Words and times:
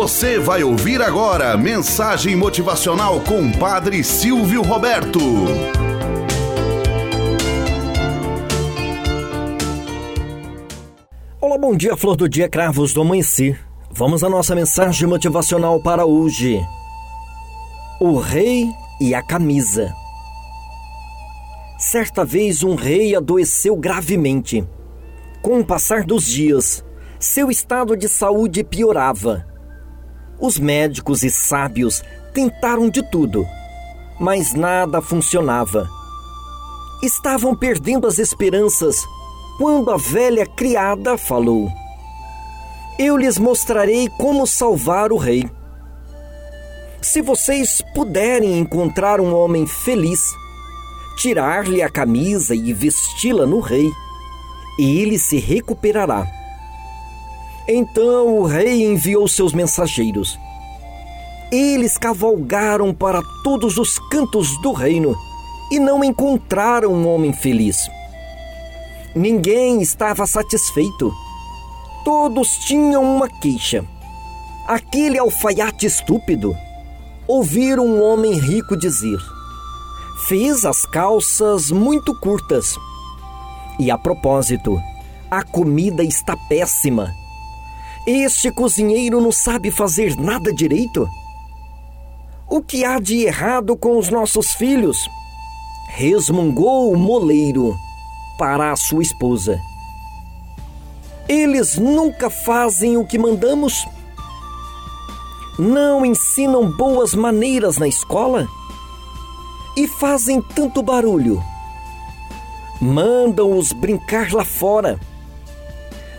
Você 0.00 0.38
vai 0.38 0.64
ouvir 0.64 1.02
agora 1.02 1.58
mensagem 1.58 2.34
motivacional 2.34 3.20
com 3.20 3.52
Padre 3.52 4.02
Silvio 4.02 4.62
Roberto. 4.62 5.20
Olá, 11.38 11.58
bom 11.58 11.76
dia, 11.76 11.98
flor 11.98 12.16
do 12.16 12.26
dia, 12.26 12.48
cravos 12.48 12.94
do 12.94 13.02
amanhecer. 13.02 13.60
Vamos 13.90 14.24
à 14.24 14.30
nossa 14.30 14.54
mensagem 14.54 15.06
motivacional 15.06 15.82
para 15.82 16.06
hoje. 16.06 16.58
O 18.00 18.18
rei 18.18 18.70
e 18.98 19.14
a 19.14 19.22
camisa. 19.22 19.94
Certa 21.78 22.24
vez 22.24 22.62
um 22.62 22.74
rei 22.74 23.14
adoeceu 23.14 23.76
gravemente. 23.76 24.66
Com 25.42 25.60
o 25.60 25.64
passar 25.64 26.04
dos 26.04 26.24
dias, 26.24 26.82
seu 27.18 27.50
estado 27.50 27.94
de 27.98 28.08
saúde 28.08 28.64
piorava. 28.64 29.49
Os 30.40 30.58
médicos 30.58 31.22
e 31.22 31.30
sábios 31.30 32.02
tentaram 32.32 32.88
de 32.88 33.02
tudo, 33.10 33.46
mas 34.18 34.54
nada 34.54 35.02
funcionava. 35.02 35.86
Estavam 37.02 37.54
perdendo 37.54 38.06
as 38.06 38.18
esperanças 38.18 39.04
quando 39.58 39.90
a 39.90 39.98
velha 39.98 40.46
criada 40.46 41.18
falou: 41.18 41.70
Eu 42.98 43.18
lhes 43.18 43.38
mostrarei 43.38 44.08
como 44.18 44.46
salvar 44.46 45.12
o 45.12 45.18
rei. 45.18 45.48
Se 47.02 47.20
vocês 47.20 47.82
puderem 47.94 48.58
encontrar 48.58 49.20
um 49.20 49.34
homem 49.34 49.66
feliz, 49.66 50.22
tirar-lhe 51.16 51.82
a 51.82 51.90
camisa 51.90 52.54
e 52.54 52.72
vesti-la 52.72 53.44
no 53.44 53.60
rei, 53.60 53.90
ele 54.78 55.18
se 55.18 55.38
recuperará. 55.38 56.39
Então 57.72 58.36
o 58.36 58.46
rei 58.46 58.84
enviou 58.84 59.28
seus 59.28 59.52
mensageiros. 59.52 60.36
Eles 61.52 61.96
cavalgaram 61.96 62.92
para 62.92 63.22
todos 63.44 63.78
os 63.78 63.96
cantos 64.10 64.60
do 64.60 64.72
reino 64.72 65.14
e 65.70 65.78
não 65.78 66.02
encontraram 66.02 66.92
um 66.92 67.06
homem 67.06 67.32
feliz. 67.32 67.88
Ninguém 69.14 69.80
estava 69.80 70.26
satisfeito. 70.26 71.12
Todos 72.04 72.56
tinham 72.58 73.04
uma 73.04 73.28
queixa. 73.28 73.84
Aquele 74.66 75.16
alfaiate 75.16 75.86
estúpido. 75.86 76.52
Ouviram 77.28 77.86
um 77.86 78.02
homem 78.02 78.36
rico 78.36 78.76
dizer: 78.76 79.20
Fez 80.26 80.64
as 80.64 80.84
calças 80.84 81.70
muito 81.70 82.18
curtas. 82.18 82.74
E 83.78 83.92
a 83.92 83.96
propósito, 83.96 84.76
a 85.30 85.44
comida 85.44 86.02
está 86.02 86.36
péssima. 86.48 87.14
Este 88.12 88.50
cozinheiro 88.50 89.20
não 89.20 89.30
sabe 89.30 89.70
fazer 89.70 90.16
nada 90.16 90.52
direito? 90.52 91.08
O 92.48 92.60
que 92.60 92.84
há 92.84 92.98
de 92.98 93.22
errado 93.24 93.76
com 93.76 93.96
os 93.96 94.10
nossos 94.10 94.50
filhos? 94.54 95.08
Resmungou 95.90 96.92
o 96.92 96.98
moleiro 96.98 97.72
para 98.36 98.72
a 98.72 98.76
sua 98.76 99.00
esposa. 99.00 99.60
Eles 101.28 101.78
nunca 101.78 102.28
fazem 102.28 102.96
o 102.96 103.06
que 103.06 103.16
mandamos? 103.16 103.86
Não 105.56 106.04
ensinam 106.04 106.68
boas 106.68 107.14
maneiras 107.14 107.78
na 107.78 107.86
escola? 107.86 108.48
E 109.76 109.86
fazem 109.86 110.42
tanto 110.42 110.82
barulho? 110.82 111.40
Mandam-os 112.80 113.72
brincar 113.72 114.32
lá 114.32 114.44
fora. 114.44 114.98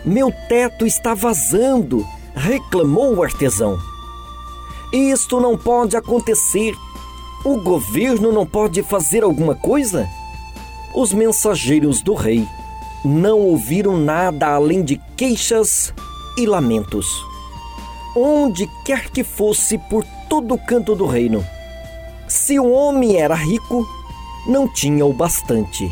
Meu 0.04 0.32
teto 0.48 0.86
está 0.86 1.14
vazando, 1.14 2.06
reclamou 2.34 3.14
o 3.14 3.22
artesão. 3.22 3.78
Isto 4.92 5.40
não 5.40 5.56
pode 5.56 5.96
acontecer. 5.96 6.74
O 7.44 7.58
governo 7.60 8.32
não 8.32 8.46
pode 8.46 8.82
fazer 8.82 9.22
alguma 9.22 9.54
coisa? 9.54 10.08
Os 10.94 11.12
mensageiros 11.12 12.02
do 12.02 12.14
rei 12.14 12.46
não 13.04 13.40
ouviram 13.40 13.96
nada 13.96 14.48
além 14.48 14.82
de 14.84 15.00
queixas 15.16 15.92
e 16.36 16.46
lamentos. 16.46 17.06
Onde 18.14 18.68
quer 18.84 19.10
que 19.10 19.24
fosse 19.24 19.78
por 19.78 20.04
todo 20.28 20.58
canto 20.58 20.94
do 20.94 21.06
reino. 21.06 21.44
Se 22.28 22.58
o 22.58 22.70
homem 22.70 23.16
era 23.16 23.34
rico, 23.34 23.86
não 24.46 24.68
tinha 24.68 25.04
o 25.04 25.12
bastante 25.12 25.90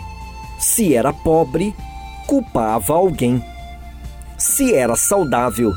se 0.60 0.94
era 0.94 1.12
pobre, 1.12 1.74
culpava 2.26 2.92
alguém. 2.92 3.42
Se 4.40 4.74
era 4.74 4.96
saudável, 4.96 5.70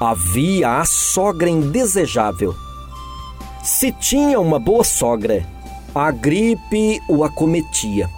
havia 0.00 0.78
a 0.78 0.84
sogra 0.84 1.50
indesejável. 1.50 2.54
Se 3.64 3.90
tinha 3.90 4.38
uma 4.38 4.60
boa 4.60 4.84
sogra, 4.84 5.44
a 5.92 6.12
gripe 6.12 7.02
o 7.08 7.24
acometia. 7.24 8.08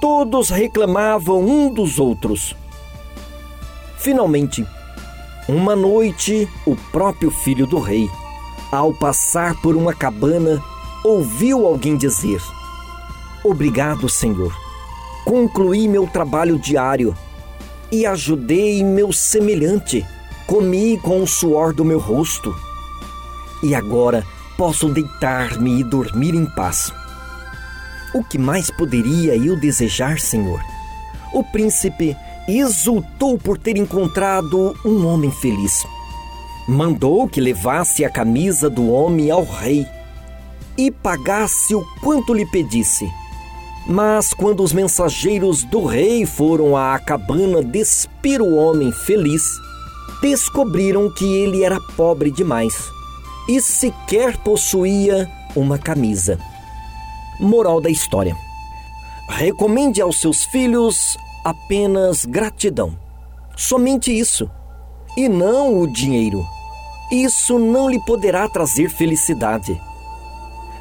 Todos 0.00 0.48
reclamavam 0.48 1.40
um 1.44 1.72
dos 1.72 1.98
outros. 1.98 2.56
Finalmente, 3.98 4.66
uma 5.46 5.76
noite, 5.76 6.48
o 6.66 6.74
próprio 6.90 7.30
filho 7.30 7.66
do 7.66 7.78
rei, 7.78 8.08
ao 8.72 8.94
passar 8.94 9.54
por 9.60 9.76
uma 9.76 9.92
cabana, 9.92 10.58
ouviu 11.04 11.66
alguém 11.66 11.98
dizer: 11.98 12.40
Obrigado, 13.44 14.08
Senhor 14.08 14.64
concluí 15.24 15.88
meu 15.88 16.06
trabalho 16.06 16.58
diário 16.58 17.16
e 17.94 18.04
ajudei 18.04 18.82
meu 18.82 19.12
semelhante. 19.12 20.04
Comi 20.48 20.98
com 20.98 21.22
o 21.22 21.26
suor 21.28 21.72
do 21.72 21.84
meu 21.84 22.00
rosto. 22.00 22.52
E 23.62 23.72
agora 23.72 24.26
posso 24.58 24.88
deitar-me 24.88 25.78
e 25.78 25.84
dormir 25.84 26.34
em 26.34 26.44
paz. 26.44 26.92
O 28.12 28.24
que 28.24 28.36
mais 28.36 28.68
poderia 28.68 29.36
eu 29.36 29.58
desejar, 29.58 30.18
Senhor? 30.18 30.60
O 31.32 31.44
príncipe 31.44 32.16
exultou 32.48 33.38
por 33.38 33.58
ter 33.58 33.76
encontrado 33.76 34.74
um 34.84 35.06
homem 35.06 35.30
feliz. 35.30 35.86
Mandou 36.66 37.28
que 37.28 37.40
levasse 37.40 38.04
a 38.04 38.10
camisa 38.10 38.68
do 38.68 38.90
homem 38.90 39.30
ao 39.30 39.44
rei 39.44 39.86
e 40.76 40.90
pagasse 40.90 41.76
o 41.76 41.84
quanto 42.00 42.34
lhe 42.34 42.44
pedisse 42.46 43.08
mas 43.86 44.32
quando 44.32 44.62
os 44.62 44.72
mensageiros 44.72 45.62
do 45.62 45.84
rei 45.84 46.24
foram 46.24 46.76
à 46.76 46.98
cabana 46.98 47.62
despir 47.62 48.40
o 48.40 48.54
homem 48.54 48.90
feliz, 48.90 49.42
descobriram 50.22 51.10
que 51.10 51.24
ele 51.24 51.62
era 51.62 51.78
pobre 51.96 52.30
demais 52.30 52.74
e 53.48 53.60
sequer 53.60 54.38
possuía 54.38 55.30
uma 55.54 55.78
camisa. 55.78 56.38
Moral 57.38 57.80
da 57.80 57.90
história: 57.90 58.34
recomende 59.28 60.00
aos 60.00 60.18
seus 60.18 60.44
filhos 60.44 61.16
apenas 61.44 62.24
gratidão. 62.24 62.96
Somente 63.56 64.16
isso, 64.16 64.50
e 65.16 65.28
não 65.28 65.78
o 65.78 65.86
dinheiro. 65.86 66.44
Isso 67.12 67.58
não 67.58 67.88
lhe 67.88 68.00
poderá 68.00 68.48
trazer 68.48 68.88
felicidade 68.88 69.78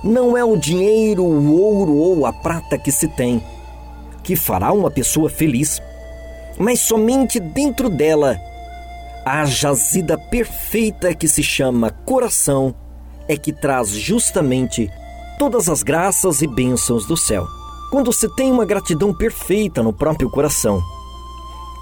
não 0.03 0.37
é 0.37 0.43
o 0.43 0.57
dinheiro, 0.57 1.23
o 1.23 1.59
ouro 1.59 1.95
ou 1.95 2.25
a 2.25 2.33
prata 2.33 2.77
que 2.77 2.91
se 2.91 3.07
tem 3.07 3.41
que 4.23 4.35
fará 4.35 4.71
uma 4.71 4.89
pessoa 4.89 5.29
feliz, 5.29 5.81
mas 6.57 6.79
somente 6.79 7.39
dentro 7.39 7.89
dela 7.89 8.39
a 9.25 9.45
jazida 9.45 10.17
perfeita 10.17 11.13
que 11.13 11.27
se 11.27 11.43
chama 11.43 11.91
coração 12.05 12.73
é 13.27 13.37
que 13.37 13.51
traz 13.51 13.89
justamente 13.89 14.89
todas 15.37 15.69
as 15.69 15.83
graças 15.83 16.41
e 16.41 16.47
bênçãos 16.47 17.05
do 17.05 17.15
céu. 17.15 17.45
Quando 17.91 18.11
se 18.11 18.27
tem 18.35 18.51
uma 18.51 18.65
gratidão 18.65 19.13
perfeita 19.13 19.83
no 19.83 19.93
próprio 19.93 20.29
coração, 20.29 20.81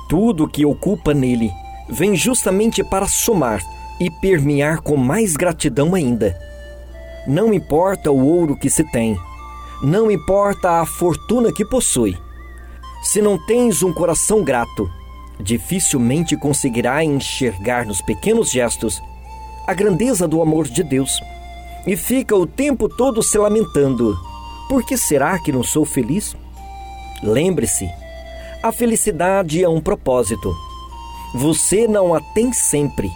tudo 0.09 0.47
que 0.47 0.65
ocupa 0.65 1.13
nele 1.13 1.51
vem 1.89 2.15
justamente 2.15 2.83
para 2.83 3.07
somar 3.07 3.61
e 3.99 4.09
permear 4.19 4.81
com 4.81 4.97
mais 4.97 5.35
gratidão 5.35 5.95
ainda 5.95 6.37
não 7.27 7.53
importa 7.53 8.11
o 8.11 8.25
ouro 8.25 8.55
que 8.55 8.69
se 8.69 8.83
tem, 8.91 9.17
não 9.81 10.11
importa 10.11 10.81
a 10.81 10.85
fortuna 10.85 11.51
que 11.51 11.65
possui. 11.65 12.17
Se 13.03 13.21
não 13.21 13.37
tens 13.37 13.81
um 13.81 13.91
coração 13.91 14.43
grato, 14.43 14.89
dificilmente 15.39 16.37
conseguirá 16.37 17.03
enxergar 17.03 17.85
nos 17.85 18.01
pequenos 18.01 18.51
gestos 18.51 19.01
a 19.67 19.73
grandeza 19.73 20.27
do 20.27 20.41
amor 20.41 20.67
de 20.67 20.83
Deus 20.83 21.19
e 21.87 21.95
fica 21.95 22.35
o 22.35 22.45
tempo 22.45 22.87
todo 22.87 23.23
se 23.23 23.37
lamentando: 23.37 24.15
por 24.69 24.83
que 24.83 24.97
será 24.97 25.39
que 25.39 25.51
não 25.51 25.63
sou 25.63 25.85
feliz? 25.85 26.35
Lembre-se, 27.23 27.89
a 28.61 28.71
felicidade 28.71 29.63
é 29.63 29.69
um 29.69 29.81
propósito. 29.81 30.55
Você 31.33 31.87
não 31.87 32.13
a 32.13 32.19
tem 32.19 32.53
sempre. 32.53 33.11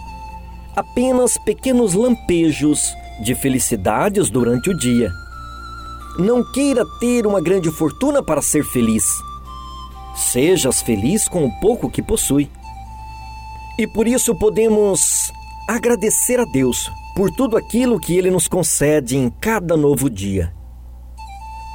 Apenas 0.74 1.38
pequenos 1.38 1.94
lampejos 1.94 2.94
de 3.20 3.34
felicidades 3.34 4.30
durante 4.30 4.70
o 4.70 4.76
dia. 4.76 5.10
Não 6.18 6.42
queira 6.52 6.84
ter 6.98 7.26
uma 7.26 7.40
grande 7.40 7.70
fortuna 7.70 8.22
para 8.22 8.40
ser 8.40 8.64
feliz. 8.64 9.04
Sejas 10.14 10.80
feliz 10.80 11.28
com 11.28 11.44
o 11.44 11.60
pouco 11.60 11.90
que 11.90 12.02
possui. 12.02 12.50
E 13.78 13.86
por 13.86 14.08
isso 14.08 14.34
podemos 14.34 15.30
agradecer 15.68 16.40
a 16.40 16.44
Deus 16.44 16.90
por 17.14 17.30
tudo 17.30 17.56
aquilo 17.56 18.00
que 18.00 18.16
Ele 18.16 18.30
nos 18.30 18.48
concede 18.48 19.16
em 19.16 19.28
cada 19.28 19.76
novo 19.76 20.08
dia. 20.08 20.52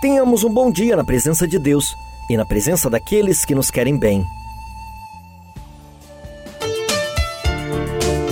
Tenhamos 0.01 0.44
um 0.44 0.51
bom 0.51 0.71
dia 0.71 0.95
na 0.95 1.03
presença 1.03 1.47
de 1.47 1.59
Deus 1.59 1.95
e 2.29 2.35
na 2.35 2.45
presença 2.45 2.89
daqueles 2.89 3.45
que 3.45 3.53
nos 3.53 3.69
querem 3.69 3.97
bem. 3.97 4.25